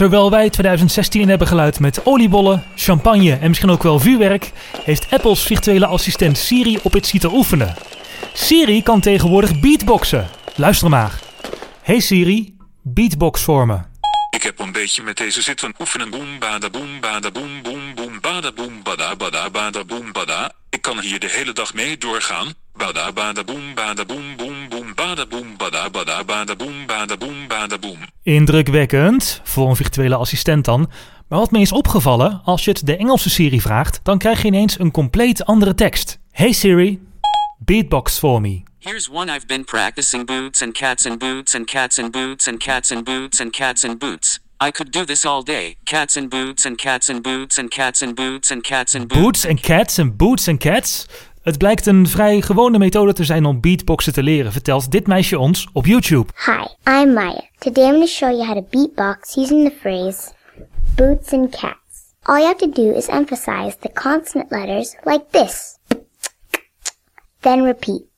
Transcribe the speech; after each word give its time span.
Terwijl 0.00 0.30
wij 0.30 0.50
2016 0.50 1.20
in 1.20 1.28
hebben 1.28 1.46
geluid 1.46 1.80
met 1.80 2.06
oliebollen, 2.06 2.64
champagne 2.74 3.36
en 3.36 3.48
misschien 3.48 3.70
ook 3.70 3.82
wel 3.82 3.98
vuurwerk, 3.98 4.52
heeft 4.84 5.06
Apple's 5.10 5.42
virtuele 5.42 5.86
assistent 5.86 6.38
Siri 6.38 6.78
op 6.82 6.92
het 6.92 7.06
zitten 7.06 7.32
oefenen. 7.32 7.74
Siri 8.32 8.82
kan 8.82 9.00
tegenwoordig 9.00 9.60
beatboxen. 9.60 10.28
Luister 10.56 10.88
maar. 10.88 11.20
Hey 11.82 12.00
Siri, 12.00 12.56
beatbox 12.82 13.42
voor 13.42 13.66
me. 13.66 13.78
Ik 14.30 14.42
heb 14.42 14.58
een 14.58 14.72
beetje 14.72 15.02
met 15.02 15.16
deze 15.16 15.42
zitten 15.42 15.74
oefenen. 15.80 16.10
Boom, 16.10 16.38
bada, 16.38 16.70
boom, 16.70 17.00
bada, 17.00 17.30
boom, 17.30 17.62
boom, 17.62 17.94
boom, 17.94 18.20
bada, 18.20 18.52
boom, 18.52 18.82
bada, 18.82 19.16
bada, 19.16 19.50
bada, 19.50 19.84
boom, 19.84 20.12
bada. 20.12 20.52
Ik 20.70 20.82
kan 20.82 21.00
hier 21.00 21.18
de 21.18 21.28
hele 21.30 21.52
dag 21.52 21.74
mee 21.74 21.98
doorgaan. 21.98 22.54
Bada, 22.74 23.12
bada, 23.12 23.44
boom, 23.44 23.74
bada, 23.74 24.04
boom, 24.04 24.36
Indrukwekkend, 28.22 29.40
voor 29.44 29.68
een 29.68 29.76
virtuele 29.76 30.16
assistent 30.16 30.64
dan. 30.64 30.90
Maar 31.28 31.38
wat 31.38 31.50
me 31.50 31.60
is 31.60 31.72
opgevallen, 31.72 32.40
als 32.44 32.64
je 32.64 32.70
het 32.70 32.86
de 32.86 32.96
Engelse 32.96 33.30
Siri 33.30 33.60
vraagt, 33.60 34.00
dan 34.02 34.18
krijg 34.18 34.40
je 34.42 34.46
ineens 34.46 34.78
een 34.78 34.90
compleet 34.90 35.44
andere 35.44 35.74
tekst. 35.74 36.18
Hey 36.30 36.52
Siri, 36.52 37.00
beatbox 37.58 38.18
for 38.18 38.40
me. 38.40 38.62
Here's 38.78 39.08
one 39.12 39.34
I've 39.36 39.46
been 39.46 39.64
practicing 39.64 40.26
boots 40.26 40.62
and 40.62 40.72
cats 40.72 41.06
and 41.06 41.18
boots 41.18 41.54
and 41.54 41.66
cats 41.66 41.98
and 41.98 42.10
boots 42.10 42.48
and 42.48 42.58
cats 42.58 42.92
and 42.92 43.04
boots 43.04 43.40
and 43.40 43.50
cats 43.50 43.84
and 43.84 43.98
boots. 43.98 44.40
I 44.62 44.70
could 44.70 44.92
do 44.92 45.04
this 45.04 45.24
all 45.24 45.42
day. 45.42 45.76
Cats 45.84 46.16
and 46.16 46.28
boots 46.28 46.66
and 46.66 46.76
cats 46.76 47.08
and 47.08 47.22
boots 47.22 47.58
and 47.58 47.70
cats 47.70 48.02
and 48.02 48.14
boots 48.14 48.50
and 48.50 48.62
cats 48.62 48.94
and 48.94 49.08
boots. 49.08 49.20
Boots 49.20 49.46
and 49.46 49.62
cats 49.62 49.98
en 49.98 50.16
boots 50.16 50.48
and 50.48 50.60
cats. 50.60 51.06
Het 51.40 51.58
blijkt 51.58 51.86
een 51.86 52.06
vrij 52.06 52.40
gewone 52.40 52.78
methode 52.78 53.12
te 53.12 53.24
zijn 53.24 53.44
om 53.44 53.60
beatboxen 53.60 54.12
te 54.12 54.22
leren, 54.22 54.52
vertelt 54.52 54.90
dit 54.90 55.06
meisje 55.06 55.38
ons 55.38 55.68
op 55.72 55.86
YouTube. 55.86 56.32
Hi, 56.46 56.92
I'm 56.92 57.12
Maya. 57.12 57.48
Today 57.58 57.84
I'm 57.84 57.90
going 57.90 58.04
to 58.04 58.12
show 58.12 58.30
you 58.30 58.44
how 58.44 58.54
to 58.54 58.66
beatbox 58.70 59.36
using 59.36 59.68
the 59.68 59.76
phrase 59.80 60.32
boots 60.96 61.32
and 61.32 61.50
cats. 61.50 62.14
All 62.22 62.38
you 62.38 62.46
have 62.46 62.58
to 62.58 62.70
do 62.82 62.92
is 62.96 63.06
emphasize 63.06 63.76
the 63.78 63.92
consonant 63.92 64.50
letters 64.50 64.96
like 65.04 65.24
this. 65.30 65.78
Then 67.40 67.62
repeat. 67.62 68.09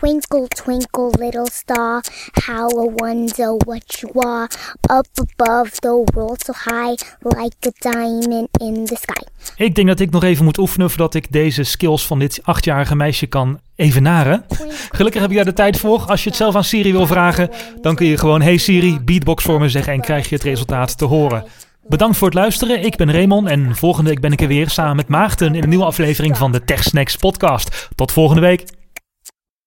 Twinkle, 0.00 0.48
twinkle, 0.48 1.10
little 1.18 1.48
star, 1.52 2.02
how 2.44 2.68
I 2.70 2.90
wonder 2.94 3.56
what 3.56 4.00
you 4.00 4.12
are. 4.28 4.48
Up 4.90 5.06
above 5.14 5.70
the 5.70 6.04
world 6.14 6.44
so 6.44 6.52
high, 6.52 6.96
like 7.22 7.56
a 7.66 7.70
diamond 7.78 8.48
in 8.60 8.84
the 8.84 8.96
sky. 9.00 9.22
Ik 9.56 9.74
denk 9.74 9.88
dat 9.88 10.00
ik 10.00 10.10
nog 10.10 10.24
even 10.24 10.44
moet 10.44 10.58
oefenen 10.58 10.90
voordat 10.90 11.14
ik 11.14 11.32
deze 11.32 11.62
skills 11.62 12.06
van 12.06 12.18
dit 12.18 12.40
achtjarige 12.42 12.96
meisje 12.96 13.26
kan 13.26 13.60
evenaren. 13.76 14.44
Gelukkig 14.90 15.20
heb 15.20 15.30
je 15.30 15.36
daar 15.36 15.44
de 15.44 15.52
tijd 15.52 15.78
voor. 15.78 16.04
Als 16.06 16.22
je 16.22 16.28
het 16.28 16.38
zelf 16.38 16.54
aan 16.54 16.64
Siri 16.64 16.92
wil 16.92 17.06
vragen, 17.06 17.50
dan 17.80 17.94
kun 17.94 18.06
je 18.06 18.18
gewoon 18.18 18.42
Hey 18.42 18.56
Siri, 18.56 19.00
beatbox 19.00 19.44
voor 19.44 19.60
me 19.60 19.68
zeggen 19.68 19.92
en 19.92 20.00
krijg 20.00 20.28
je 20.28 20.34
het 20.34 20.44
resultaat 20.44 20.98
te 20.98 21.04
horen. 21.04 21.44
Bedankt 21.86 22.16
voor 22.16 22.28
het 22.28 22.36
luisteren. 22.36 22.84
Ik 22.84 22.96
ben 22.96 23.12
Raymond 23.12 23.48
en 23.48 23.76
volgende 23.76 24.10
week 24.10 24.20
ben 24.20 24.32
ik 24.32 24.40
er 24.40 24.48
weer 24.48 24.70
samen 24.70 24.96
met 24.96 25.08
Maarten 25.08 25.54
in 25.54 25.62
een 25.62 25.68
nieuwe 25.68 25.84
aflevering 25.84 26.36
van 26.36 26.52
de 26.52 26.64
TechSnacks 26.64 27.16
podcast. 27.16 27.88
Tot 27.94 28.12
volgende 28.12 28.40
week. 28.40 28.78